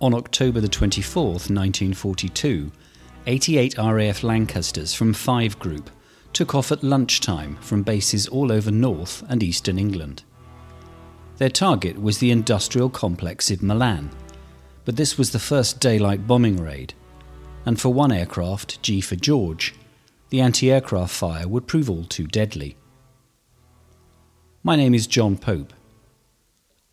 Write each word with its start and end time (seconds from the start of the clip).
On 0.00 0.14
October 0.14 0.60
the 0.60 0.68
24th, 0.68 1.50
1942, 1.50 2.70
88 3.26 3.76
RAF 3.78 4.22
Lancasters 4.22 4.94
from 4.94 5.12
5 5.12 5.58
Group 5.58 5.90
took 6.32 6.54
off 6.54 6.70
at 6.70 6.84
lunchtime 6.84 7.56
from 7.56 7.82
bases 7.82 8.28
all 8.28 8.52
over 8.52 8.70
North 8.70 9.24
and 9.28 9.42
Eastern 9.42 9.76
England. 9.76 10.22
Their 11.38 11.48
target 11.48 12.00
was 12.00 12.18
the 12.18 12.30
industrial 12.30 12.90
complex 12.90 13.50
of 13.50 13.60
Milan, 13.60 14.10
but 14.84 14.94
this 14.94 15.18
was 15.18 15.32
the 15.32 15.40
first 15.40 15.80
daylight 15.80 16.28
bombing 16.28 16.62
raid, 16.62 16.94
and 17.66 17.80
for 17.80 17.92
one 17.92 18.12
aircraft, 18.12 18.80
G 18.82 19.00
for 19.00 19.16
George, 19.16 19.74
the 20.30 20.40
anti 20.40 20.70
aircraft 20.70 21.12
fire 21.12 21.48
would 21.48 21.66
prove 21.66 21.90
all 21.90 22.04
too 22.04 22.28
deadly. 22.28 22.76
My 24.62 24.76
name 24.76 24.94
is 24.94 25.08
John 25.08 25.36
Pope. 25.36 25.72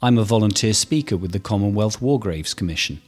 I'm 0.01 0.17
a 0.17 0.25
volunteer 0.25 0.73
speaker 0.73 1.15
with 1.15 1.31
the 1.31 1.39
Commonwealth 1.39 2.01
War 2.01 2.19
Graves 2.19 2.53
Commission 2.53 3.01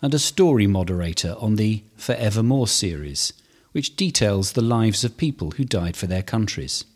and 0.00 0.14
a 0.14 0.18
story 0.18 0.66
moderator 0.66 1.36
on 1.38 1.56
the 1.56 1.84
Forevermore 1.96 2.66
series, 2.66 3.34
which 3.72 3.94
details 3.94 4.52
the 4.52 4.62
lives 4.62 5.04
of 5.04 5.18
people 5.18 5.50
who 5.52 5.64
died 5.66 5.98
for 5.98 6.06
their 6.06 6.22
countries. 6.22 6.86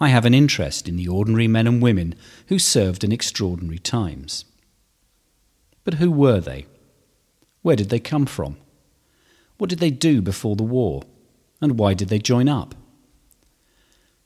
I 0.00 0.08
have 0.08 0.24
an 0.24 0.32
interest 0.32 0.88
in 0.88 0.96
the 0.96 1.06
ordinary 1.06 1.48
men 1.48 1.66
and 1.66 1.82
women 1.82 2.14
who 2.46 2.58
served 2.58 3.04
in 3.04 3.12
extraordinary 3.12 3.78
times. 3.78 4.46
But 5.84 5.94
who 5.94 6.10
were 6.10 6.40
they? 6.40 6.64
Where 7.60 7.76
did 7.76 7.90
they 7.90 8.00
come 8.00 8.24
from? 8.24 8.56
What 9.58 9.68
did 9.68 9.80
they 9.80 9.90
do 9.90 10.22
before 10.22 10.56
the 10.56 10.62
war? 10.62 11.02
And 11.60 11.78
why 11.78 11.92
did 11.92 12.08
they 12.08 12.18
join 12.18 12.48
up? 12.48 12.74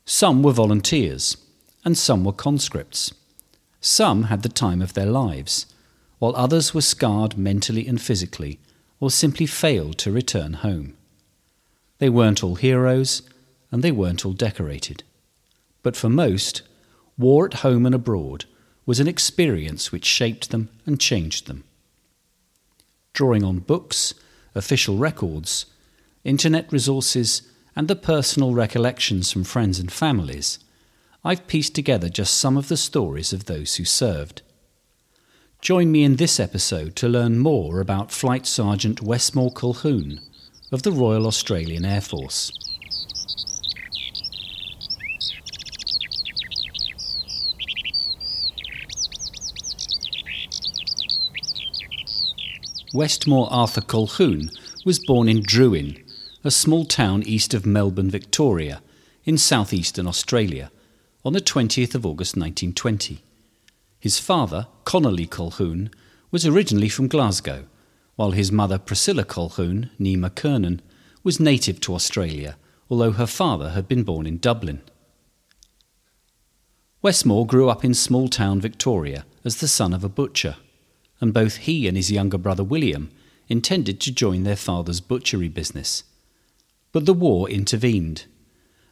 Some 0.04 0.44
were 0.44 0.52
volunteers, 0.52 1.36
and 1.84 1.98
some 1.98 2.24
were 2.24 2.32
conscripts. 2.32 3.12
Some 3.86 4.24
had 4.24 4.40
the 4.40 4.48
time 4.48 4.80
of 4.80 4.94
their 4.94 5.04
lives, 5.04 5.66
while 6.18 6.34
others 6.36 6.72
were 6.72 6.80
scarred 6.80 7.36
mentally 7.36 7.86
and 7.86 8.00
physically, 8.00 8.58
or 8.98 9.10
simply 9.10 9.44
failed 9.44 9.98
to 9.98 10.10
return 10.10 10.54
home. 10.54 10.96
They 11.98 12.08
weren't 12.08 12.42
all 12.42 12.54
heroes, 12.54 13.20
and 13.70 13.82
they 13.82 13.92
weren't 13.92 14.24
all 14.24 14.32
decorated. 14.32 15.02
But 15.82 15.96
for 15.96 16.08
most, 16.08 16.62
war 17.18 17.44
at 17.44 17.60
home 17.60 17.84
and 17.84 17.94
abroad 17.94 18.46
was 18.86 19.00
an 19.00 19.06
experience 19.06 19.92
which 19.92 20.06
shaped 20.06 20.48
them 20.48 20.70
and 20.86 20.98
changed 20.98 21.46
them. 21.46 21.64
Drawing 23.12 23.44
on 23.44 23.58
books, 23.58 24.14
official 24.54 24.96
records, 24.96 25.66
internet 26.24 26.72
resources, 26.72 27.42
and 27.76 27.86
the 27.88 27.96
personal 27.96 28.54
recollections 28.54 29.30
from 29.30 29.44
friends 29.44 29.78
and 29.78 29.92
families, 29.92 30.58
I've 31.26 31.46
pieced 31.46 31.74
together 31.74 32.10
just 32.10 32.34
some 32.34 32.58
of 32.58 32.68
the 32.68 32.76
stories 32.76 33.32
of 33.32 33.46
those 33.46 33.76
who 33.76 33.86
served. 33.86 34.42
Join 35.62 35.90
me 35.90 36.04
in 36.04 36.16
this 36.16 36.38
episode 36.38 36.94
to 36.96 37.08
learn 37.08 37.38
more 37.38 37.80
about 37.80 38.12
Flight 38.12 38.44
Sergeant 38.44 39.00
Westmore 39.00 39.50
Colquhoun 39.50 40.20
of 40.70 40.82
the 40.82 40.92
Royal 40.92 41.26
Australian 41.26 41.86
Air 41.86 42.02
Force. 42.02 42.52
Westmore 52.92 53.48
Arthur 53.50 53.80
Colquhoun 53.80 54.50
was 54.84 54.98
born 54.98 55.30
in 55.30 55.42
Drouin, 55.42 56.06
a 56.44 56.50
small 56.50 56.84
town 56.84 57.22
east 57.22 57.54
of 57.54 57.64
Melbourne, 57.64 58.10
Victoria, 58.10 58.82
in 59.24 59.38
southeastern 59.38 60.06
Australia, 60.06 60.70
on 61.24 61.32
the 61.32 61.40
20th 61.40 61.94
of 61.94 62.04
August 62.04 62.36
1920. 62.36 63.22
His 63.98 64.18
father, 64.18 64.66
Connolly 64.84 65.26
Colquhoun, 65.26 65.90
was 66.30 66.46
originally 66.46 66.90
from 66.90 67.08
Glasgow, 67.08 67.64
while 68.16 68.32
his 68.32 68.52
mother, 68.52 68.78
Priscilla 68.78 69.24
Colquhoun, 69.24 69.88
nee 69.98 70.22
Kernan, 70.34 70.82
was 71.22 71.40
native 71.40 71.80
to 71.80 71.94
Australia, 71.94 72.56
although 72.90 73.12
her 73.12 73.26
father 73.26 73.70
had 73.70 73.88
been 73.88 74.02
born 74.02 74.26
in 74.26 74.38
Dublin. 74.38 74.82
Westmore 77.00 77.46
grew 77.46 77.70
up 77.70 77.84
in 77.84 77.94
small 77.94 78.28
town 78.28 78.60
Victoria 78.60 79.24
as 79.44 79.56
the 79.56 79.68
son 79.68 79.94
of 79.94 80.04
a 80.04 80.08
butcher, 80.10 80.56
and 81.20 81.32
both 81.32 81.56
he 81.56 81.88
and 81.88 81.96
his 81.96 82.12
younger 82.12 82.38
brother 82.38 82.64
William 82.64 83.10
intended 83.48 84.00
to 84.00 84.12
join 84.12 84.42
their 84.42 84.56
father's 84.56 85.00
butchery 85.00 85.48
business. 85.48 86.04
But 86.92 87.06
the 87.06 87.14
war 87.14 87.48
intervened 87.48 88.26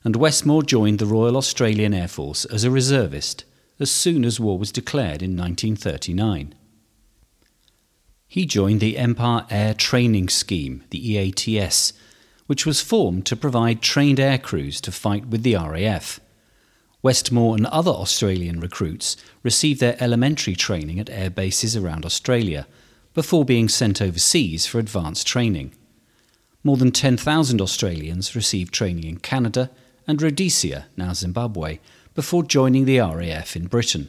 and 0.05 0.17
Westmore 0.17 0.63
joined 0.63 0.99
the 0.99 1.07
Royal 1.07 1.37
Australian 1.37 1.95
Air 1.95 2.09
Force 2.09 2.45
as 2.47 2.65
a 2.65 2.71
reservist 2.71 3.45
as 3.79 3.91
soon 3.91 4.25
as 4.25 4.41
war 4.41 4.59
was 4.59 4.73
declared 4.73 5.23
in 5.23 5.37
1939. 5.37 6.55
He 8.27 8.47
joined 8.47 8.81
the 8.81 8.97
Empire 8.97 9.45
Air 9.51 9.75
Training 9.75 10.29
Scheme, 10.29 10.85
the 10.91 10.99
EATS, 10.99 11.93
which 12.47 12.65
was 12.65 12.81
formed 12.81 13.27
to 13.27 13.37
provide 13.37 13.83
trained 13.83 14.19
air 14.19 14.39
crews 14.39 14.81
to 14.81 14.93
fight 14.93 15.27
with 15.27 15.43
the 15.43 15.55
RAF. 15.55 16.19
Westmore 17.03 17.57
and 17.57 17.67
other 17.67 17.91
Australian 17.91 18.61
recruits 18.61 19.17
received 19.43 19.81
their 19.81 19.97
elementary 20.01 20.55
training 20.55 21.01
at 21.01 21.11
air 21.11 21.31
bases 21.31 21.77
around 21.77 22.07
Australia 22.07 22.67
before 23.13 23.45
being 23.45 23.69
sent 23.69 24.01
overseas 24.01 24.67
for 24.67 24.79
advanced 24.79 25.27
training. 25.27 25.75
More 26.65 26.77
than 26.77 26.93
10,000 26.93 27.61
Australians 27.61 28.37
received 28.37 28.73
training 28.73 29.05
in 29.05 29.19
Canada, 29.19 29.71
and 30.07 30.21
Rhodesia, 30.21 30.87
now 30.97 31.13
Zimbabwe, 31.13 31.79
before 32.15 32.43
joining 32.43 32.85
the 32.85 32.99
RAF 32.99 33.57
in 33.57 33.67
Britain. 33.67 34.09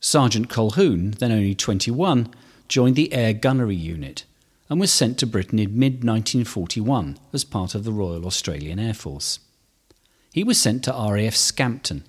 Sergeant 0.00 0.48
Colquhoun, 0.48 1.16
then 1.18 1.32
only 1.32 1.54
21, 1.54 2.28
joined 2.68 2.96
the 2.96 3.12
Air 3.12 3.32
Gunnery 3.32 3.76
Unit 3.76 4.24
and 4.68 4.80
was 4.80 4.92
sent 4.92 5.18
to 5.18 5.26
Britain 5.26 5.58
in 5.58 5.78
mid 5.78 6.04
1941 6.04 7.18
as 7.32 7.44
part 7.44 7.74
of 7.74 7.84
the 7.84 7.92
Royal 7.92 8.26
Australian 8.26 8.78
Air 8.78 8.94
Force. 8.94 9.38
He 10.32 10.42
was 10.42 10.58
sent 10.58 10.84
to 10.84 10.92
RAF 10.92 11.36
Scampton 11.36 12.04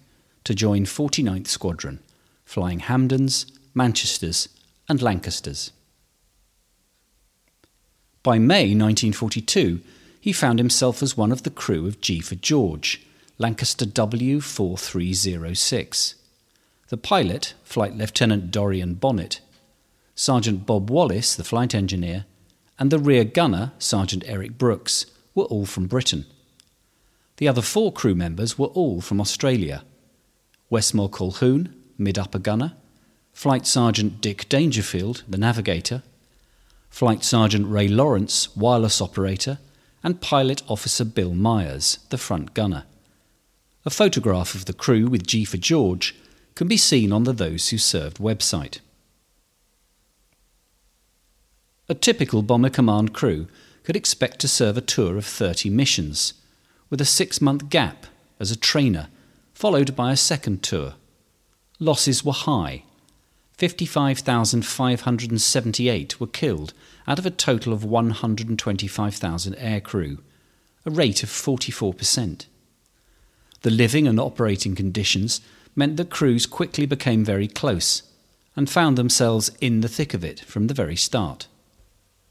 to 0.45 0.55
join 0.55 0.85
49th 0.85 1.47
Squadron, 1.47 1.99
flying 2.45 2.79
Hampdens, 2.79 3.51
Manchesters, 3.73 4.47
and 4.87 5.01
Lancasters. 5.01 5.71
By 8.23 8.39
May 8.39 8.73
1942, 8.73 9.81
he 10.23 10.31
found 10.31 10.57
himself 10.57 11.03
as 11.03 11.17
one 11.17 11.33
of 11.33 11.43
the 11.43 11.49
crew 11.49 11.85
of 11.85 11.99
G 11.99 12.21
for 12.21 12.35
George, 12.35 13.05
Lancaster 13.37 13.85
W4306. 13.85 16.13
The 16.87 16.95
pilot, 16.95 17.55
Flight 17.65 17.97
Lieutenant 17.97 18.49
Dorian 18.49 18.93
Bonnet, 18.93 19.41
Sergeant 20.15 20.65
Bob 20.65 20.89
Wallace, 20.89 21.35
the 21.35 21.43
flight 21.43 21.75
engineer, 21.75 22.23
and 22.79 22.89
the 22.89 22.99
rear 22.99 23.25
gunner, 23.25 23.73
Sergeant 23.79 24.23
Eric 24.25 24.57
Brooks, 24.57 25.07
were 25.35 25.43
all 25.43 25.65
from 25.65 25.87
Britain. 25.87 26.25
The 27.35 27.49
other 27.49 27.61
four 27.61 27.91
crew 27.91 28.15
members 28.15 28.57
were 28.57 28.67
all 28.67 29.01
from 29.01 29.19
Australia 29.19 29.83
Westmore 30.69 31.09
Colquhoun, 31.09 31.73
mid 31.97 32.17
upper 32.17 32.39
gunner, 32.39 32.71
Flight 33.33 33.67
Sergeant 33.67 34.21
Dick 34.21 34.47
Dangerfield, 34.47 35.23
the 35.27 35.37
navigator, 35.37 36.01
Flight 36.89 37.25
Sergeant 37.25 37.67
Ray 37.67 37.89
Lawrence, 37.89 38.55
wireless 38.55 39.01
operator, 39.01 39.57
and 40.03 40.21
Pilot 40.21 40.61
Officer 40.67 41.05
Bill 41.05 41.33
Myers, 41.33 41.99
the 42.09 42.17
front 42.17 42.53
gunner. 42.53 42.83
A 43.85 43.89
photograph 43.89 44.53
of 44.53 44.65
the 44.65 44.73
crew 44.73 45.07
with 45.07 45.25
G 45.25 45.45
for 45.45 45.57
George 45.57 46.15
can 46.55 46.67
be 46.67 46.77
seen 46.77 47.11
on 47.11 47.23
the 47.23 47.33
Those 47.33 47.69
Who 47.69 47.77
Served 47.77 48.17
website. 48.17 48.79
A 51.89 51.93
typical 51.95 52.41
Bomber 52.41 52.69
Command 52.69 53.13
crew 53.13 53.47
could 53.83 53.95
expect 53.95 54.39
to 54.39 54.47
serve 54.47 54.77
a 54.77 54.81
tour 54.81 55.17
of 55.17 55.25
30 55.25 55.69
missions, 55.69 56.33
with 56.89 57.01
a 57.01 57.05
six 57.05 57.41
month 57.41 57.69
gap 57.69 58.05
as 58.39 58.51
a 58.51 58.55
trainer, 58.55 59.09
followed 59.53 59.95
by 59.95 60.11
a 60.11 60.17
second 60.17 60.63
tour. 60.63 60.93
Losses 61.79 62.23
were 62.23 62.33
high. 62.33 62.83
55,578 63.57 66.19
were 66.19 66.27
killed 66.27 66.73
out 67.07 67.19
of 67.19 67.25
a 67.25 67.31
total 67.31 67.73
of 67.73 67.83
125,000 67.83 69.55
aircrew, 69.55 70.19
a 70.85 70.91
rate 70.91 71.23
of 71.23 71.29
44%. 71.29 72.45
The 73.61 73.69
living 73.69 74.07
and 74.07 74.19
operating 74.19 74.75
conditions 74.75 75.41
meant 75.75 75.97
that 75.97 76.09
crews 76.09 76.45
quickly 76.45 76.85
became 76.85 77.23
very 77.23 77.47
close 77.47 78.03
and 78.55 78.69
found 78.69 78.97
themselves 78.97 79.51
in 79.61 79.81
the 79.81 79.87
thick 79.87 80.13
of 80.13 80.23
it 80.23 80.41
from 80.41 80.67
the 80.67 80.73
very 80.73 80.95
start. 80.95 81.47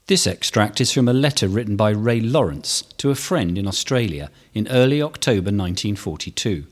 This 0.07 0.27
extract 0.27 0.81
is 0.81 0.91
from 0.91 1.07
a 1.07 1.13
letter 1.13 1.47
written 1.47 1.75
by 1.75 1.91
Ray 1.91 2.19
Lawrence 2.19 2.83
to 2.97 3.09
a 3.09 3.15
friend 3.15 3.57
in 3.57 3.67
Australia 3.67 4.29
in 4.53 4.67
early 4.67 5.01
October 5.01 5.51
1942. 5.51 6.65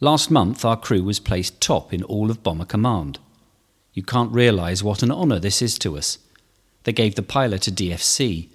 Last 0.00 0.30
month, 0.30 0.64
our 0.64 0.76
crew 0.76 1.02
was 1.02 1.20
placed 1.20 1.60
top 1.60 1.92
in 1.92 2.02
all 2.02 2.30
of 2.30 2.42
Bomber 2.42 2.64
Command. 2.64 3.18
You 3.92 4.02
can't 4.02 4.32
realise 4.32 4.82
what 4.82 5.02
an 5.02 5.12
honour 5.12 5.38
this 5.38 5.62
is 5.62 5.78
to 5.78 5.96
us. 5.96 6.18
They 6.82 6.92
gave 6.92 7.14
the 7.14 7.22
pilot 7.22 7.68
a 7.68 7.72
DFC, 7.72 8.48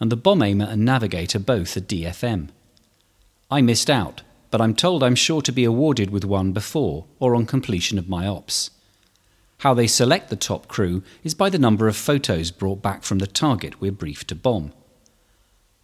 and 0.00 0.10
the 0.10 0.16
bomb 0.16 0.42
aimer 0.42 0.64
and 0.64 0.84
navigator 0.84 1.38
both 1.38 1.76
a 1.76 1.80
DFM. 1.80 2.48
I 3.50 3.62
missed 3.62 3.88
out, 3.88 4.22
but 4.50 4.60
I'm 4.60 4.74
told 4.74 5.02
I'm 5.02 5.14
sure 5.14 5.42
to 5.42 5.52
be 5.52 5.64
awarded 5.64 6.10
with 6.10 6.24
one 6.24 6.52
before 6.52 7.06
or 7.20 7.36
on 7.36 7.46
completion 7.46 7.96
of 7.98 8.08
my 8.08 8.26
ops. 8.26 8.70
How 9.58 9.74
they 9.74 9.86
select 9.86 10.28
the 10.28 10.36
top 10.36 10.68
crew 10.68 11.02
is 11.22 11.34
by 11.34 11.50
the 11.50 11.58
number 11.58 11.86
of 11.86 11.96
photos 11.96 12.50
brought 12.50 12.82
back 12.82 13.04
from 13.04 13.18
the 13.18 13.26
target 13.26 13.80
we're 13.80 13.92
briefed 13.92 14.28
to 14.28 14.34
bomb. 14.34 14.72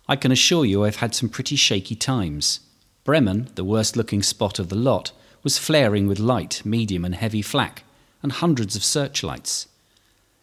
I 0.08 0.16
can 0.16 0.32
assure 0.32 0.64
you 0.64 0.84
I've 0.84 0.96
had 0.96 1.14
some 1.14 1.28
pretty 1.28 1.56
shaky 1.56 1.94
times. 1.94 2.60
Bremen, 3.06 3.48
the 3.54 3.64
worst 3.64 3.96
looking 3.96 4.20
spot 4.20 4.58
of 4.58 4.68
the 4.68 4.74
lot, 4.74 5.12
was 5.44 5.58
flaring 5.58 6.08
with 6.08 6.18
light, 6.18 6.60
medium, 6.64 7.04
and 7.04 7.14
heavy 7.14 7.40
flak, 7.40 7.84
and 8.20 8.32
hundreds 8.32 8.74
of 8.74 8.82
searchlights. 8.82 9.68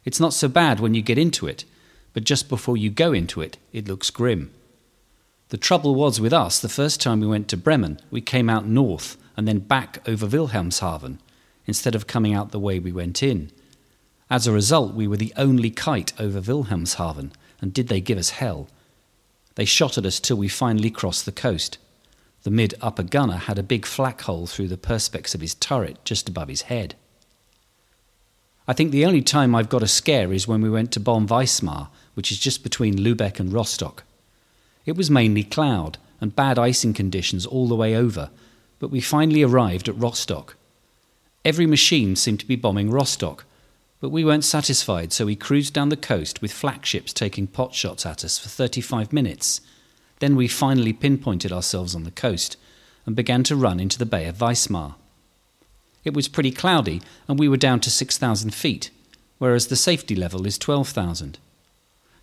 It's 0.06 0.18
not 0.18 0.32
so 0.32 0.48
bad 0.48 0.80
when 0.80 0.94
you 0.94 1.02
get 1.02 1.18
into 1.18 1.46
it, 1.46 1.66
but 2.14 2.24
just 2.24 2.48
before 2.48 2.78
you 2.78 2.88
go 2.88 3.12
into 3.12 3.42
it, 3.42 3.58
it 3.74 3.86
looks 3.86 4.08
grim. 4.08 4.50
The 5.50 5.58
trouble 5.58 5.94
was 5.94 6.22
with 6.22 6.32
us, 6.32 6.58
the 6.58 6.70
first 6.70 7.02
time 7.02 7.20
we 7.20 7.26
went 7.26 7.48
to 7.48 7.58
Bremen, 7.58 8.00
we 8.10 8.22
came 8.22 8.48
out 8.48 8.66
north 8.66 9.18
and 9.36 9.46
then 9.46 9.58
back 9.58 9.98
over 10.08 10.26
Wilhelmshaven, 10.26 11.18
instead 11.66 11.94
of 11.94 12.06
coming 12.06 12.32
out 12.32 12.50
the 12.50 12.58
way 12.58 12.78
we 12.78 12.92
went 12.92 13.22
in. 13.22 13.50
As 14.30 14.46
a 14.46 14.52
result, 14.52 14.94
we 14.94 15.06
were 15.06 15.18
the 15.18 15.34
only 15.36 15.70
kite 15.70 16.18
over 16.18 16.40
Wilhelmshaven, 16.40 17.32
and 17.60 17.74
did 17.74 17.88
they 17.88 18.00
give 18.00 18.16
us 18.16 18.30
hell? 18.30 18.68
They 19.54 19.66
shot 19.66 19.98
at 19.98 20.06
us 20.06 20.18
till 20.18 20.38
we 20.38 20.48
finally 20.48 20.90
crossed 20.90 21.26
the 21.26 21.30
coast. 21.32 21.76
The 22.44 22.50
mid 22.50 22.74
upper 22.82 23.02
gunner 23.02 23.38
had 23.38 23.58
a 23.58 23.62
big 23.62 23.86
flak 23.86 24.20
hole 24.22 24.46
through 24.46 24.68
the 24.68 24.76
perspex 24.76 25.34
of 25.34 25.40
his 25.40 25.54
turret 25.54 26.04
just 26.04 26.28
above 26.28 26.48
his 26.48 26.62
head. 26.62 26.94
I 28.68 28.74
think 28.74 28.92
the 28.92 29.06
only 29.06 29.22
time 29.22 29.54
I've 29.54 29.70
got 29.70 29.82
a 29.82 29.88
scare 29.88 30.32
is 30.32 30.46
when 30.46 30.60
we 30.60 30.70
went 30.70 30.92
to 30.92 31.00
bomb 31.00 31.26
Wismar, 31.26 31.88
which 32.12 32.30
is 32.30 32.38
just 32.38 32.62
between 32.62 32.98
Lubeck 32.98 33.40
and 33.40 33.52
Rostock. 33.52 34.04
It 34.84 34.96
was 34.96 35.10
mainly 35.10 35.42
cloud 35.42 35.96
and 36.20 36.36
bad 36.36 36.58
icing 36.58 36.92
conditions 36.92 37.46
all 37.46 37.66
the 37.66 37.74
way 37.74 37.96
over, 37.96 38.30
but 38.78 38.90
we 38.90 39.00
finally 39.00 39.42
arrived 39.42 39.88
at 39.88 39.98
Rostock. 39.98 40.56
Every 41.46 41.66
machine 41.66 42.14
seemed 42.14 42.40
to 42.40 42.46
be 42.46 42.56
bombing 42.56 42.90
Rostock, 42.90 43.44
but 44.00 44.10
we 44.10 44.24
weren't 44.24 44.44
satisfied, 44.44 45.14
so 45.14 45.24
we 45.24 45.36
cruised 45.36 45.72
down 45.72 45.88
the 45.88 45.96
coast 45.96 46.42
with 46.42 46.52
flak 46.52 46.84
ships 46.84 47.14
taking 47.14 47.46
pot 47.46 47.74
shots 47.74 48.04
at 48.04 48.22
us 48.22 48.38
for 48.38 48.50
35 48.50 49.14
minutes 49.14 49.62
then 50.24 50.36
we 50.36 50.48
finally 50.48 50.94
pinpointed 50.94 51.52
ourselves 51.52 51.94
on 51.94 52.04
the 52.04 52.10
coast 52.10 52.56
and 53.04 53.14
began 53.14 53.42
to 53.42 53.54
run 53.54 53.78
into 53.78 53.98
the 53.98 54.06
Bay 54.06 54.24
of 54.24 54.38
Wismar. 54.38 54.94
It 56.02 56.14
was 56.14 56.28
pretty 56.28 56.50
cloudy 56.50 57.02
and 57.28 57.38
we 57.38 57.46
were 57.46 57.58
down 57.58 57.80
to 57.80 57.90
6,000 57.90 58.54
feet, 58.54 58.90
whereas 59.36 59.66
the 59.66 59.76
safety 59.76 60.16
level 60.16 60.46
is 60.46 60.56
12,000. 60.56 61.38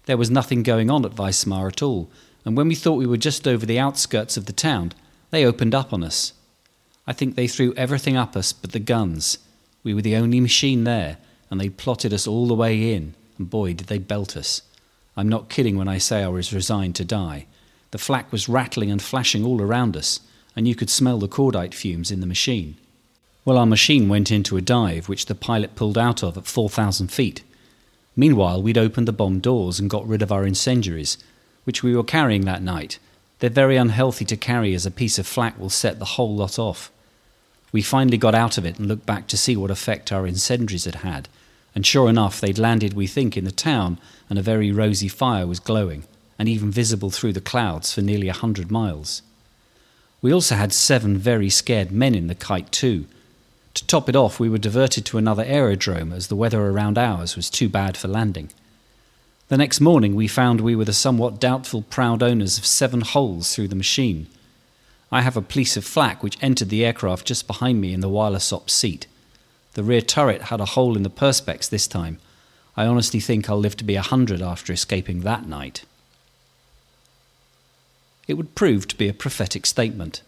There 0.07 0.17
was 0.17 0.31
nothing 0.31 0.63
going 0.63 0.89
on 0.89 1.05
at 1.05 1.15
Wismar 1.15 1.67
at 1.67 1.83
all, 1.83 2.09
and 2.43 2.57
when 2.57 2.67
we 2.67 2.73
thought 2.73 2.95
we 2.95 3.05
were 3.05 3.17
just 3.17 3.47
over 3.47 3.67
the 3.67 3.77
outskirts 3.77 4.35
of 4.35 4.47
the 4.47 4.51
town, 4.51 4.93
they 5.29 5.45
opened 5.45 5.75
up 5.75 5.93
on 5.93 6.03
us. 6.03 6.33
I 7.05 7.13
think 7.13 7.35
they 7.35 7.47
threw 7.47 7.71
everything 7.75 8.17
up 8.17 8.35
us 8.35 8.51
but 8.51 8.71
the 8.71 8.79
guns. 8.79 9.37
We 9.83 9.93
were 9.93 10.01
the 10.01 10.15
only 10.15 10.39
machine 10.39 10.85
there, 10.85 11.17
and 11.51 11.61
they 11.61 11.69
plotted 11.69 12.13
us 12.13 12.25
all 12.25 12.47
the 12.47 12.55
way 12.55 12.95
in, 12.95 13.13
and 13.37 13.47
boy, 13.47 13.75
did 13.75 13.89
they 13.89 13.99
belt 13.99 14.35
us. 14.35 14.63
I'm 15.15 15.29
not 15.29 15.49
kidding 15.49 15.77
when 15.77 15.87
I 15.87 15.99
say 15.99 16.23
I 16.23 16.29
was 16.29 16.51
resigned 16.51 16.95
to 16.95 17.05
die. 17.05 17.45
The 17.91 17.97
flak 17.97 18.31
was 18.31 18.47
rattling 18.47 18.89
and 18.89 19.01
flashing 19.01 19.45
all 19.45 19.61
around 19.61 19.97
us, 19.97 20.21
and 20.55 20.67
you 20.67 20.75
could 20.75 20.89
smell 20.89 21.19
the 21.19 21.27
cordite 21.27 21.73
fumes 21.73 22.09
in 22.09 22.21
the 22.21 22.25
machine. 22.25 22.77
Well, 23.43 23.57
our 23.57 23.65
machine 23.65 24.07
went 24.07 24.31
into 24.31 24.55
a 24.55 24.61
dive, 24.61 25.09
which 25.09 25.25
the 25.25 25.35
pilot 25.35 25.75
pulled 25.75 25.97
out 25.97 26.23
of 26.23 26.37
at 26.37 26.47
4,000 26.47 27.11
feet. 27.11 27.43
Meanwhile, 28.15 28.61
we'd 28.61 28.77
opened 28.77 29.07
the 29.07 29.13
bomb 29.13 29.39
doors 29.39 29.79
and 29.79 29.89
got 29.89 30.07
rid 30.07 30.21
of 30.21 30.31
our 30.31 30.45
incendiaries, 30.45 31.17
which 31.65 31.83
we 31.83 31.95
were 31.95 32.03
carrying 32.03 32.45
that 32.45 32.61
night. 32.61 32.97
They're 33.39 33.49
very 33.49 33.75
unhealthy 33.75 34.25
to 34.25 34.37
carry 34.37 34.73
as 34.73 34.85
a 34.85 34.91
piece 34.91 35.19
of 35.19 35.27
flak 35.27 35.59
will 35.59 35.69
set 35.69 35.99
the 35.99 36.15
whole 36.15 36.35
lot 36.35 36.59
off. 36.59 36.91
We 37.71 37.81
finally 37.81 38.17
got 38.17 38.35
out 38.35 38.57
of 38.57 38.65
it 38.65 38.77
and 38.77 38.87
looked 38.87 39.05
back 39.05 39.27
to 39.27 39.37
see 39.37 39.55
what 39.55 39.71
effect 39.71 40.11
our 40.11 40.27
incendiaries 40.27 40.85
had 40.85 40.95
had, 40.95 41.27
and 41.73 41.85
sure 41.85 42.09
enough, 42.09 42.39
they'd 42.39 42.59
landed, 42.59 42.93
we 42.93 43.07
think, 43.07 43.35
in 43.35 43.45
the 43.45 43.51
town, 43.51 43.97
and 44.29 44.37
a 44.37 44.43
very 44.43 44.71
rosy 44.71 45.07
fire 45.07 45.47
was 45.47 45.59
glowing 45.59 46.03
and 46.41 46.49
even 46.49 46.71
visible 46.71 47.11
through 47.11 47.31
the 47.31 47.39
clouds 47.39 47.93
for 47.93 48.01
nearly 48.01 48.27
a 48.27 48.33
hundred 48.33 48.71
miles. 48.71 49.21
We 50.23 50.33
also 50.33 50.55
had 50.55 50.73
seven 50.73 51.15
very 51.15 51.51
scared 51.51 51.91
men 51.91 52.15
in 52.15 52.25
the 52.25 52.33
kite, 52.33 52.71
too. 52.71 53.05
To 53.75 53.85
top 53.85 54.09
it 54.09 54.15
off, 54.15 54.39
we 54.39 54.49
were 54.49 54.57
diverted 54.57 55.05
to 55.05 55.19
another 55.19 55.43
aerodrome 55.45 56.11
as 56.11 56.29
the 56.29 56.35
weather 56.35 56.59
around 56.65 56.97
ours 56.97 57.35
was 57.35 57.51
too 57.51 57.69
bad 57.69 57.95
for 57.95 58.07
landing. 58.07 58.49
The 59.49 59.57
next 59.57 59.79
morning, 59.79 60.15
we 60.15 60.27
found 60.27 60.61
we 60.61 60.75
were 60.75 60.83
the 60.83 60.93
somewhat 60.93 61.39
doubtful 61.39 61.83
proud 61.83 62.23
owners 62.23 62.57
of 62.57 62.65
seven 62.65 63.01
holes 63.01 63.53
through 63.53 63.67
the 63.67 63.75
machine. 63.75 64.25
I 65.11 65.21
have 65.21 65.37
a 65.37 65.43
piece 65.43 65.77
of 65.77 65.85
flak 65.85 66.23
which 66.23 66.39
entered 66.41 66.69
the 66.69 66.83
aircraft 66.83 67.27
just 67.27 67.45
behind 67.45 67.79
me 67.79 67.93
in 67.93 67.99
the 67.99 68.09
wireless 68.09 68.51
op 68.51 68.67
seat. 68.71 69.05
The 69.73 69.83
rear 69.83 70.01
turret 70.01 70.45
had 70.45 70.59
a 70.59 70.73
hole 70.73 70.97
in 70.97 71.03
the 71.03 71.11
perspex 71.11 71.69
this 71.69 71.85
time. 71.85 72.17
I 72.75 72.87
honestly 72.87 73.19
think 73.19 73.47
I'll 73.47 73.59
live 73.59 73.77
to 73.77 73.83
be 73.83 73.95
a 73.95 74.01
hundred 74.01 74.41
after 74.41 74.73
escaping 74.73 75.19
that 75.19 75.45
night 75.45 75.85
it 78.31 78.37
would 78.37 78.55
prove 78.55 78.87
to 78.87 78.95
be 78.95 79.09
a 79.09 79.13
prophetic 79.13 79.65
statement, 79.65 80.21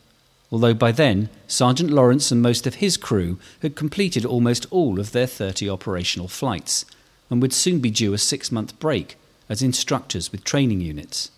although 0.52 0.74
by 0.74 0.92
then 0.92 1.30
Sergeant 1.48 1.90
Lawrence 1.90 2.32
and 2.32 2.42
most 2.42 2.68
of 2.68 2.76
his 2.76 2.98
crew 2.98 3.40
had 3.62 3.78
completed 3.78 4.26
almost 4.26 4.66
all 4.72 5.00
of 5.00 5.14
their 5.14 5.26
30 5.26 5.70
operational 5.70 6.28
flights 6.28 6.84
and 7.30 7.42
would 7.42 7.54
soon 7.54 7.80
be 7.80 7.90
due 7.90 8.14
a 8.14 8.18
six 8.18 8.52
month 8.52 8.78
break 8.78 9.16
as 9.48 9.62
instructors 9.62 10.34
with 10.34 10.44
training 10.44 10.82
units. 10.82 11.32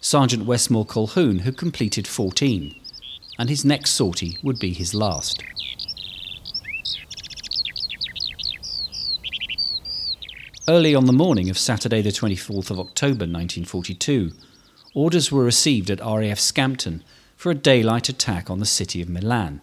Sergeant 0.00 0.46
Westmore 0.46 0.86
Colquhoun 0.86 1.40
had 1.40 1.58
completed 1.58 2.06
14, 2.06 2.74
and 3.38 3.50
his 3.50 3.62
next 3.62 3.90
sortie 3.90 4.38
would 4.42 4.58
be 4.58 4.72
his 4.72 4.94
last. 4.94 5.44
Early 10.66 10.94
on 10.94 11.04
the 11.04 11.12
morning 11.12 11.50
of 11.50 11.58
Saturday, 11.58 12.00
the 12.00 12.08
24th 12.08 12.70
of 12.70 12.80
October 12.80 13.26
1942, 13.26 14.32
orders 14.94 15.30
were 15.30 15.44
received 15.44 15.90
at 15.90 16.00
RAF 16.00 16.38
Scampton 16.38 17.02
for 17.36 17.50
a 17.50 17.54
daylight 17.54 18.08
attack 18.08 18.48
on 18.48 18.60
the 18.60 18.66
city 18.66 19.02
of 19.02 19.08
Milan. 19.08 19.60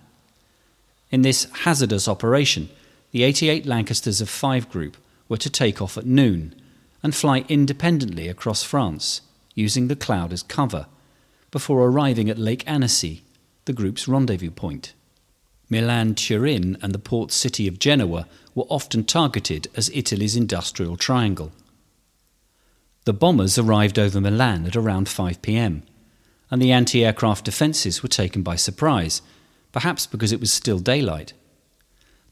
In 1.09 1.23
this 1.23 1.47
hazardous 1.63 2.07
operation, 2.07 2.69
the 3.11 3.23
88 3.23 3.65
Lancasters 3.65 4.21
of 4.21 4.29
5 4.29 4.69
Group 4.69 4.97
were 5.27 5.37
to 5.37 5.49
take 5.49 5.81
off 5.81 5.97
at 5.97 6.05
noon 6.05 6.53
and 7.01 7.15
fly 7.15 7.45
independently 7.49 8.27
across 8.27 8.63
France, 8.63 9.21
using 9.55 9.87
the 9.87 9.95
cloud 9.95 10.31
as 10.31 10.43
cover, 10.43 10.85
before 11.49 11.85
arriving 11.85 12.29
at 12.29 12.37
Lake 12.37 12.63
Annecy, 12.67 13.23
the 13.65 13.73
group's 13.73 14.07
rendezvous 14.07 14.51
point. 14.51 14.93
Milan 15.69 16.15
Turin 16.15 16.77
and 16.81 16.93
the 16.93 16.99
port 16.99 17.31
city 17.31 17.67
of 17.67 17.79
Genoa 17.79 18.27
were 18.53 18.65
often 18.69 19.03
targeted 19.03 19.67
as 19.75 19.89
Italy's 19.93 20.35
industrial 20.35 20.97
triangle. 20.97 21.51
The 23.05 23.13
bombers 23.13 23.57
arrived 23.57 23.97
over 23.97 24.21
Milan 24.21 24.67
at 24.67 24.75
around 24.75 25.09
5 25.09 25.41
pm, 25.41 25.81
and 26.51 26.61
the 26.61 26.71
anti 26.71 27.03
aircraft 27.03 27.45
defences 27.45 28.03
were 28.03 28.09
taken 28.09 28.43
by 28.43 28.55
surprise, 28.55 29.23
perhaps 29.71 30.05
because 30.05 30.31
it 30.31 30.39
was 30.39 30.53
still 30.53 30.77
daylight. 30.77 31.33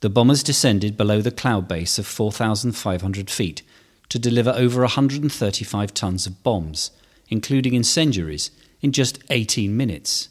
The 0.01 0.11
bombers 0.11 0.43
descended 0.43 0.95
below 0.95 1.21
the 1.21 1.31
cloud 1.31 1.67
base 1.67 1.97
of 1.97 2.05
4,500 2.05 3.29
feet 3.31 3.63
to 4.09 4.19
deliver 4.19 4.51
over 4.51 4.81
135 4.81 5.93
tons 5.93 6.27
of 6.27 6.43
bombs, 6.43 6.91
including 7.29 7.73
incendiaries, 7.73 8.51
in 8.81 8.91
just 8.91 9.19
18 9.31 9.75
minutes. 9.75 10.29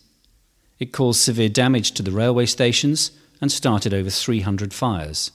It 0.79 0.93
caused 0.93 1.21
severe 1.21 1.49
damage 1.49 1.93
to 1.93 2.03
the 2.03 2.13
railway 2.13 2.47
stations 2.47 3.11
and 3.41 3.51
started 3.51 3.93
over 3.93 4.11
300 4.11 4.73
fires. 4.73 5.33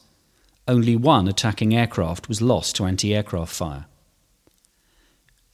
Only 0.65 0.95
one 0.95 1.27
attacking 1.27 1.75
aircraft 1.75 2.29
was 2.29 2.41
lost 2.41 2.77
to 2.77 2.85
anti 2.85 3.13
aircraft 3.13 3.53
fire. 3.53 3.85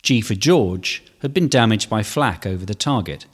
G 0.02 0.22
for 0.22 0.36
George 0.36 1.04
had 1.22 1.34
been 1.34 1.48
damaged 1.48 1.90
by 1.90 2.04
flak 2.04 2.46
over 2.46 2.66
the 2.66 2.76
target, 2.76 3.26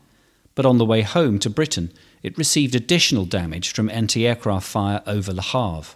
but 0.55 0.65
on 0.65 0.77
the 0.77 0.85
way 0.85 1.01
home 1.01 1.39
to 1.39 1.49
Britain 1.49 1.91
it 2.23 2.37
received 2.37 2.73
additional 2.73 3.25
damage 3.25 3.71
from 3.73 3.89
anti 3.89 4.25
aircraft 4.25 4.67
fire 4.67 5.01
over 5.05 5.31
Le 5.31 5.41
Havre. 5.41 5.95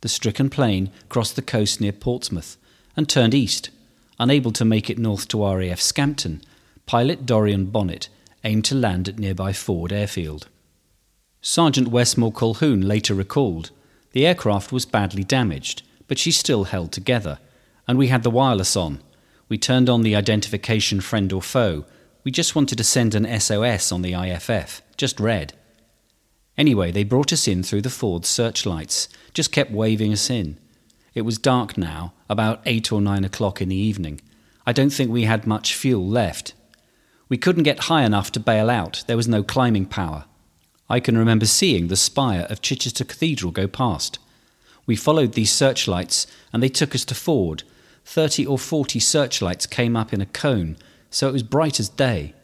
The 0.00 0.08
stricken 0.08 0.48
plane 0.48 0.90
crossed 1.08 1.36
the 1.36 1.42
coast 1.42 1.80
near 1.80 1.92
Portsmouth 1.92 2.56
and 2.96 3.08
turned 3.08 3.34
east. 3.34 3.70
Unable 4.18 4.52
to 4.52 4.64
make 4.64 4.88
it 4.88 4.98
north 4.98 5.28
to 5.28 5.44
RAF 5.44 5.80
Scampton, 5.80 6.42
pilot 6.86 7.26
Dorian 7.26 7.66
Bonnet 7.66 8.08
aimed 8.44 8.64
to 8.66 8.74
land 8.74 9.08
at 9.08 9.18
nearby 9.18 9.52
Ford 9.52 9.92
Airfield. 9.92 10.48
Sergeant 11.42 11.88
Westmore 11.88 12.32
Colquhoun 12.32 12.86
later 12.86 13.14
recalled 13.14 13.70
the 14.12 14.26
aircraft 14.26 14.72
was 14.72 14.86
badly 14.86 15.22
damaged, 15.22 15.82
but 16.08 16.18
she 16.18 16.32
still 16.32 16.64
held 16.64 16.90
together, 16.90 17.38
and 17.86 17.96
we 17.96 18.08
had 18.08 18.22
the 18.22 18.30
wireless 18.30 18.76
on 18.76 19.00
we 19.50 19.58
turned 19.58 19.90
on 19.90 20.02
the 20.02 20.16
identification 20.16 21.02
friend 21.02 21.30
or 21.32 21.42
foe. 21.42 21.84
We 22.24 22.30
just 22.30 22.54
wanted 22.54 22.78
to 22.78 22.84
send 22.84 23.14
an 23.14 23.40
SOS 23.40 23.90
on 23.92 24.00
the 24.00 24.14
IFF, 24.14 24.80
just 24.96 25.18
red. 25.18 25.52
Anyway, 26.56 26.92
they 26.92 27.04
brought 27.04 27.32
us 27.32 27.48
in 27.48 27.62
through 27.62 27.82
the 27.82 27.90
Ford 27.90 28.24
searchlights, 28.24 29.08
just 29.34 29.50
kept 29.50 29.72
waving 29.72 30.12
us 30.12 30.30
in. 30.30 30.56
It 31.14 31.22
was 31.22 31.36
dark 31.36 31.76
now, 31.76 32.14
about 32.28 32.62
eight 32.64 32.92
or 32.92 33.00
nine 33.00 33.24
o'clock 33.24 33.60
in 33.60 33.68
the 33.68 33.76
evening. 33.76 34.20
I 34.66 34.72
don't 34.72 34.90
think 34.90 35.10
we 35.10 35.24
had 35.24 35.46
much 35.46 35.74
fuel 35.74 36.06
left. 36.06 36.54
We 37.28 37.36
couldn't 37.36 37.64
get 37.64 37.84
high 37.84 38.04
enough 38.04 38.30
to 38.32 38.40
bail 38.40 38.70
out, 38.70 39.02
there 39.08 39.16
was 39.16 39.26
no 39.26 39.42
climbing 39.42 39.86
power. 39.86 40.26
I 40.88 41.00
can 41.00 41.18
remember 41.18 41.46
seeing 41.46 41.88
the 41.88 41.96
spire 41.96 42.46
of 42.50 42.60
Chichester 42.60 43.04
Cathedral 43.04 43.50
go 43.50 43.66
past. 43.66 44.20
We 44.86 44.94
followed 44.94 45.32
these 45.32 45.52
searchlights 45.52 46.28
and 46.52 46.62
they 46.62 46.68
took 46.68 46.94
us 46.94 47.04
to 47.06 47.14
Ford. 47.14 47.64
Thirty 48.10 48.44
or 48.44 48.58
forty 48.58 48.98
searchlights 48.98 49.66
came 49.66 49.96
up 49.96 50.12
in 50.12 50.20
a 50.20 50.26
cone, 50.26 50.76
so 51.10 51.28
it 51.28 51.32
was 51.32 51.44
bright 51.44 51.78
as 51.78 51.88
day. 51.88 52.34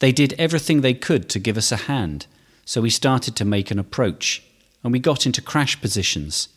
They 0.00 0.12
did 0.12 0.34
everything 0.34 0.82
they 0.82 0.92
could 0.92 1.30
to 1.30 1.38
give 1.38 1.56
us 1.56 1.72
a 1.72 1.88
hand, 1.88 2.26
so 2.66 2.82
we 2.82 2.90
started 2.90 3.34
to 3.36 3.46
make 3.46 3.70
an 3.70 3.78
approach, 3.78 4.42
and 4.84 4.92
we 4.92 4.98
got 4.98 5.24
into 5.24 5.40
crash 5.40 5.80
positions. 5.80 6.50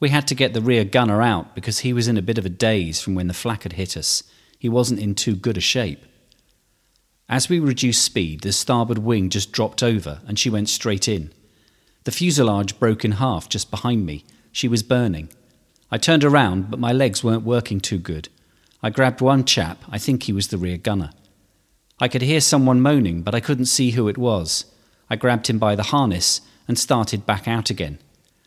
We 0.00 0.08
had 0.08 0.26
to 0.28 0.34
get 0.34 0.54
the 0.54 0.62
rear 0.62 0.82
gunner 0.82 1.20
out 1.20 1.54
because 1.54 1.80
he 1.80 1.92
was 1.92 2.08
in 2.08 2.16
a 2.16 2.22
bit 2.22 2.38
of 2.38 2.46
a 2.46 2.48
daze 2.48 3.02
from 3.02 3.14
when 3.14 3.28
the 3.28 3.34
flak 3.34 3.64
had 3.64 3.74
hit 3.74 3.98
us. 3.98 4.22
He 4.58 4.70
wasn't 4.70 5.00
in 5.00 5.14
too 5.14 5.36
good 5.36 5.58
a 5.58 5.60
shape. 5.60 6.06
As 7.28 7.50
we 7.50 7.60
reduced 7.60 8.02
speed, 8.02 8.40
the 8.40 8.52
starboard 8.52 9.00
wing 9.00 9.28
just 9.28 9.52
dropped 9.52 9.82
over 9.82 10.22
and 10.26 10.38
she 10.38 10.48
went 10.48 10.70
straight 10.70 11.06
in. 11.06 11.30
The 12.04 12.12
fuselage 12.12 12.78
broke 12.78 13.04
in 13.04 13.12
half 13.12 13.50
just 13.50 13.70
behind 13.70 14.06
me. 14.06 14.24
She 14.52 14.68
was 14.68 14.82
burning. 14.82 15.28
I 15.92 15.98
turned 15.98 16.24
around, 16.24 16.70
but 16.70 16.80
my 16.80 16.90
legs 16.90 17.22
weren't 17.22 17.44
working 17.44 17.78
too 17.78 17.98
good. 17.98 18.30
I 18.82 18.88
grabbed 18.88 19.20
one 19.20 19.44
chap, 19.44 19.84
I 19.90 19.98
think 19.98 20.22
he 20.22 20.32
was 20.32 20.48
the 20.48 20.56
rear 20.56 20.78
gunner. 20.78 21.10
I 22.00 22.08
could 22.08 22.22
hear 22.22 22.40
someone 22.40 22.80
moaning, 22.80 23.20
but 23.20 23.34
I 23.34 23.40
couldn't 23.40 23.66
see 23.66 23.90
who 23.90 24.08
it 24.08 24.16
was. 24.16 24.64
I 25.10 25.16
grabbed 25.16 25.48
him 25.48 25.58
by 25.58 25.76
the 25.76 25.84
harness 25.84 26.40
and 26.66 26.78
started 26.78 27.26
back 27.26 27.46
out 27.46 27.68
again. 27.68 27.98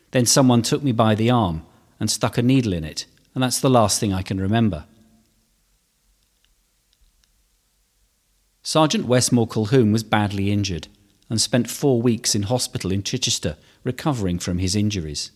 Then 0.09 0.25
someone 0.25 0.63
took 0.63 0.81
me 0.81 0.91
by 0.91 1.13
the 1.13 1.29
arm 1.29 1.63
and 1.99 2.09
stuck 2.09 2.39
a 2.39 2.41
needle 2.41 2.73
in 2.73 2.83
it, 2.83 3.05
and 3.35 3.43
that's 3.43 3.59
the 3.59 3.69
last 3.69 3.99
thing 3.99 4.11
I 4.11 4.23
can 4.23 4.41
remember. 4.41 4.85
Sergeant 8.63 9.05
Westmore 9.05 9.47
Colquhoun 9.47 9.91
was 9.91 10.03
badly 10.03 10.51
injured 10.51 10.87
and 11.29 11.39
spent 11.39 11.69
four 11.69 12.01
weeks 12.01 12.33
in 12.33 12.43
hospital 12.43 12.91
in 12.91 13.03
Chichester 13.03 13.57
recovering 13.83 14.39
from 14.39 14.57
his 14.57 14.75
injuries. 14.75 15.29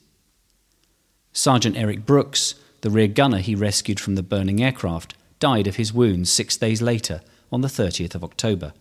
Sergeant 1.31 1.77
Eric 1.77 2.05
Brooks, 2.05 2.55
the 2.81 2.89
rear 2.89 3.07
gunner 3.07 3.39
he 3.39 3.55
rescued 3.55 3.99
from 3.99 4.15
the 4.15 4.23
burning 4.23 4.61
aircraft, 4.61 5.13
died 5.39 5.67
of 5.67 5.77
his 5.77 5.93
wounds 5.93 6.31
six 6.31 6.57
days 6.57 6.81
later 6.81 7.21
on 7.51 7.61
the 7.61 7.67
30th 7.67 8.15
of 8.15 8.23
October. 8.23 8.73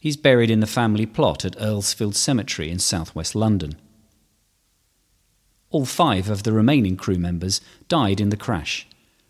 He's 0.00 0.16
buried 0.16 0.50
in 0.50 0.60
the 0.60 0.66
family 0.66 1.06
plot 1.06 1.44
at 1.44 1.58
Earlsfield 1.58 2.14
Cemetery 2.14 2.70
in 2.70 2.78
southwest 2.78 3.34
London. 3.34 3.76
All 5.70 5.84
five 5.84 6.30
of 6.30 6.44
the 6.44 6.52
remaining 6.52 6.96
crew 6.96 7.16
members 7.16 7.60
died 7.88 8.20
in 8.20 8.30
the 8.30 8.36
crash 8.36 8.86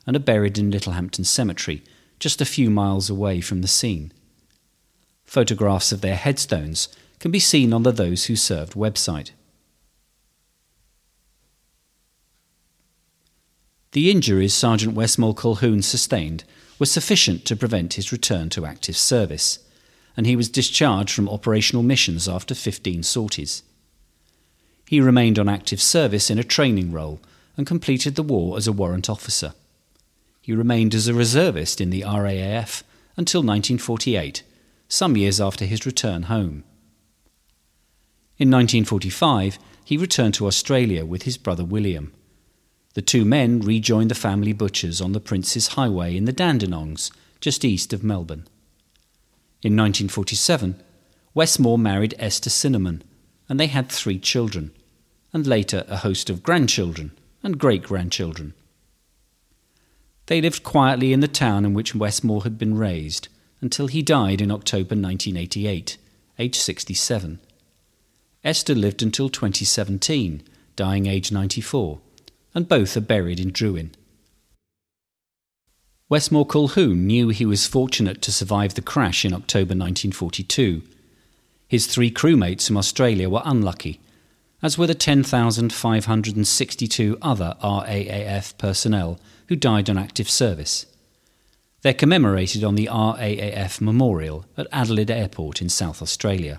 and 0.07 0.15
are 0.15 0.21
buried 0.21 0.59
in 0.59 0.71
Littlehampton 0.71 1.25
Cemetery, 1.25 1.83
just 2.19 2.41
a 2.41 2.45
few 2.45 2.71
miles 2.71 3.11
away 3.11 3.41
from 3.41 3.63
the 3.63 3.69
scene. 3.69 4.13
Photographs 5.25 5.93
of 5.93 6.03
their 6.03 6.15
headstones 6.15 6.89
can 7.19 7.31
be 7.31 7.41
seen 7.41 7.73
on 7.73 7.83
the 7.83 7.91
Those 7.91 8.27
Who 8.27 8.37
Served 8.37 8.75
website. 8.75 9.31
The 13.97 14.11
injuries 14.11 14.53
Sergeant 14.53 14.93
Westmore 14.93 15.35
Colquhoun 15.35 15.83
sustained 15.83 16.45
were 16.79 16.85
sufficient 16.85 17.47
to 17.47 17.57
prevent 17.57 17.95
his 17.95 18.13
return 18.13 18.51
to 18.51 18.67
active 18.67 18.95
service, 18.95 19.61
and 20.19 20.27
he 20.27 20.37
was 20.37 20.51
discharged 20.51 21.15
from 21.15 21.31
operational 21.31 21.83
missions 21.83 22.29
after 22.29 22.55
15 22.55 23.03
sorties. 23.05 23.63
He 24.87 25.01
remained 25.01 25.39
on 25.39 25.49
active 25.49 25.81
service 25.81 26.29
in 26.29 26.39
a 26.39 26.45
training 26.45 26.93
role 26.93 27.21
and 27.57 27.67
completed 27.67 28.17
the 28.17 28.23
war 28.23 28.59
as 28.59 28.67
a 28.67 28.73
warrant 28.73 29.09
officer. 29.09 29.55
He 30.43 30.53
remained 30.53 30.95
as 30.95 31.09
a 31.09 31.15
reservist 31.15 31.81
in 31.81 31.89
the 31.89 32.03
RAAF 32.03 32.83
until 33.17 33.41
1948 33.41 34.43
some 34.89 35.17
years 35.17 35.41
after 35.41 35.65
his 35.65 35.87
return 35.87 36.25
home. 36.25 36.65
In 38.37 38.51
1945, 38.51 39.59
he 39.83 39.97
returned 39.97 40.35
to 40.35 40.47
Australia 40.47 41.07
with 41.07 41.23
his 41.23 41.39
brother 41.39 41.65
William. 41.65 42.13
The 42.97 43.03
two 43.03 43.27
men 43.27 43.61
rejoined 43.61 44.11
the 44.11 44.15
family 44.15 44.55
butchers 44.55 45.03
on 45.03 45.13
the 45.13 45.21
Prince's 45.21 45.69
Highway 45.77 46.17
in 46.17 46.25
the 46.25 46.33
Dandenongs, 46.33 47.11
just 47.43 47.63
east 47.63 47.93
of 47.93 48.03
Melbourne. 48.03 48.49
In 49.61 49.77
1947, 49.77 50.83
Westmore 51.35 51.79
married 51.79 52.15
Esther 52.19 52.49
Cinnamon, 52.49 53.03
and 53.51 53.61
they 53.61 53.67
had 53.67 53.91
three 53.91 54.19
children, 54.19 54.71
and 55.31 55.47
later 55.47 55.85
a 55.89 55.99
host 55.99 56.31
of 56.31 56.43
grandchildren 56.43 57.13
and 57.43 57.59
great 57.59 57.83
grandchildren. 57.83 58.55
They 60.25 60.41
lived 60.41 60.63
quietly 60.63 61.13
in 61.13 61.21
the 61.21 61.29
town 61.29 61.67
in 61.67 61.75
which 61.75 61.95
Westmore 61.95 62.45
had 62.45 62.57
been 62.57 62.79
raised, 62.79 63.29
until 63.61 63.89
he 63.89 64.01
died 64.01 64.41
in 64.41 64.51
October 64.51 64.97
1988, 64.97 65.99
aged 66.39 66.57
67. 66.63 67.41
Esther 68.43 68.75
lived 68.75 69.03
until 69.03 69.29
2017, 69.29 70.43
dying 70.77 71.05
aged 71.05 71.31
94, 71.31 72.01
and 72.57 72.69
both 72.69 72.97
are 72.97 73.03
buried 73.03 73.39
in 73.39 73.53
Drouin. 73.53 73.91
Westmore 76.09 76.47
Colquhoun 76.47 77.01
knew 77.01 77.29
he 77.29 77.45
was 77.45 77.67
fortunate 77.67 78.23
to 78.23 78.33
survive 78.33 78.73
the 78.75 78.81
crash 78.81 79.27
in 79.27 79.35
October 79.35 79.75
1942. 79.75 80.81
His 81.69 81.87
three 81.87 82.11
crewmates 82.11 82.67
from 82.67 82.79
Australia 82.79 83.29
were 83.29 83.43
unlucky, 83.45 84.01
as 84.63 84.79
were 84.79 84.87
the 84.87 84.95
10,562 84.95 87.19
other 87.21 87.55
RAAF 87.63 88.57
personnel 88.57 89.21
who 89.49 89.57
died 89.57 89.91
on 89.91 89.99
active 89.99 90.31
service. 90.31 90.87
They're 91.83 91.93
commemorated 91.93 92.65
on 92.65 92.77
the 92.77 92.89
RAAF 92.91 93.83
Memorial 93.83 94.47
at 94.57 94.67
Adelaide 94.73 95.11
Airport 95.11 95.61
in 95.61 95.69
South 95.69 96.01
Australia. 96.01 96.59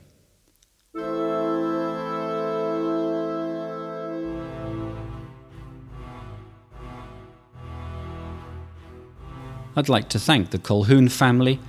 I'd 9.77 9.89
like 9.89 10.10
to 10.10 10.19
thank 10.19 10.50
the 10.50 10.57
Colquhoun 10.57 11.12
family, 11.12 11.60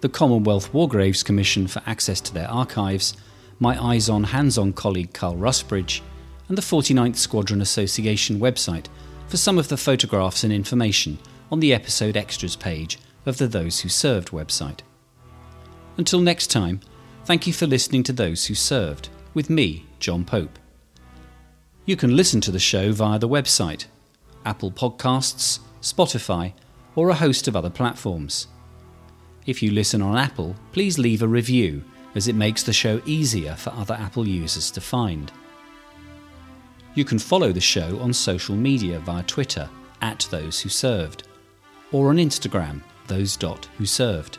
the 0.00 0.08
Commonwealth 0.08 0.72
War 0.72 0.88
Graves 0.88 1.22
Commission 1.22 1.66
for 1.66 1.82
access 1.84 2.18
to 2.22 2.32
their 2.32 2.50
archives, 2.50 3.14
my 3.58 3.78
Eyes 3.78 4.08
on 4.08 4.24
Hands 4.24 4.56
on 4.56 4.72
colleague 4.72 5.12
Carl 5.12 5.36
Rusbridge, 5.36 6.00
and 6.48 6.56
the 6.56 6.62
49th 6.62 7.16
Squadron 7.16 7.60
Association 7.60 8.40
website 8.40 8.86
for 9.26 9.36
some 9.36 9.58
of 9.58 9.68
the 9.68 9.76
photographs 9.76 10.44
and 10.44 10.52
information 10.52 11.18
on 11.52 11.60
the 11.60 11.74
episode 11.74 12.16
extras 12.16 12.56
page 12.56 12.98
of 13.26 13.36
the 13.36 13.46
Those 13.46 13.80
Who 13.80 13.90
Served 13.90 14.30
website. 14.30 14.80
Until 15.98 16.20
next 16.20 16.46
time, 16.46 16.80
thank 17.26 17.46
you 17.46 17.52
for 17.52 17.66
listening 17.66 18.02
to 18.04 18.14
Those 18.14 18.46
Who 18.46 18.54
Served 18.54 19.10
with 19.34 19.50
me, 19.50 19.84
John 20.00 20.24
Pope. 20.24 20.58
You 21.84 21.96
can 21.96 22.16
listen 22.16 22.40
to 22.40 22.50
the 22.50 22.58
show 22.58 22.92
via 22.92 23.18
the 23.18 23.28
website, 23.28 23.84
Apple 24.46 24.70
Podcasts, 24.70 25.58
Spotify, 25.82 26.54
or 26.94 27.10
a 27.10 27.14
host 27.14 27.48
of 27.48 27.56
other 27.56 27.70
platforms. 27.70 28.48
If 29.46 29.62
you 29.62 29.70
listen 29.70 30.02
on 30.02 30.16
Apple, 30.16 30.56
please 30.72 30.98
leave 30.98 31.22
a 31.22 31.28
review 31.28 31.82
as 32.14 32.28
it 32.28 32.34
makes 32.34 32.62
the 32.62 32.72
show 32.72 33.00
easier 33.06 33.54
for 33.54 33.70
other 33.70 33.94
Apple 33.94 34.26
users 34.26 34.70
to 34.72 34.80
find. 34.80 35.32
You 36.94 37.04
can 37.04 37.18
follow 37.18 37.52
the 37.52 37.60
show 37.60 37.98
on 38.00 38.12
social 38.12 38.56
media 38.56 38.98
via 39.00 39.22
Twitter 39.22 39.68
at 40.02 40.26
Those 40.30 40.60
Who 40.60 40.68
Served 40.68 41.24
or 41.92 42.10
on 42.10 42.16
Instagram 42.16 42.82
those 43.08 43.36
dot 43.36 43.68
who 43.78 43.86
served. 43.86 44.38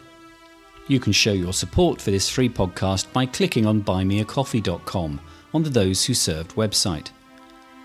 You 0.88 1.00
can 1.00 1.12
show 1.12 1.34
your 1.34 1.54
support 1.54 2.02
for 2.02 2.12
this 2.12 2.30
free 2.30 2.50
podcast 2.50 3.12
by 3.12 3.26
clicking 3.26 3.66
on 3.66 3.84
buymeacoffee.com 3.84 5.22
on 5.54 5.64
the 5.64 5.70
Those 5.70 6.06
Who 6.06 6.14
Served 6.14 6.56
website. 6.56 7.10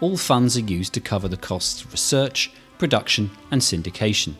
All 0.00 0.16
funds 0.16 0.56
are 0.56 0.60
used 0.60 0.94
to 0.94 1.00
cover 1.00 1.28
the 1.28 1.36
costs 1.36 1.82
of 1.82 1.92
research, 1.92 2.52
production, 2.78 3.30
and 3.50 3.60
syndication. 3.60 4.34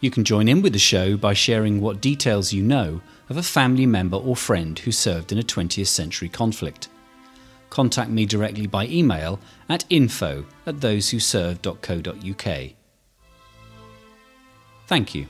You 0.00 0.10
can 0.10 0.24
join 0.24 0.48
in 0.48 0.62
with 0.62 0.72
the 0.72 0.78
show 0.78 1.16
by 1.16 1.32
sharing 1.32 1.80
what 1.80 2.00
details 2.00 2.52
you 2.52 2.62
know 2.62 3.00
of 3.28 3.36
a 3.36 3.42
family 3.42 3.86
member 3.86 4.16
or 4.16 4.36
friend 4.36 4.78
who 4.78 4.92
served 4.92 5.32
in 5.32 5.38
a 5.38 5.42
20th 5.42 5.86
century 5.86 6.28
conflict. 6.28 6.88
Contact 7.70 8.10
me 8.10 8.26
directly 8.26 8.66
by 8.66 8.86
email 8.86 9.40
at 9.68 9.84
info 9.90 10.44
at 10.66 10.76
thosewhoserved.co.uk. 10.76 12.70
Thank 14.86 15.14
you. 15.14 15.26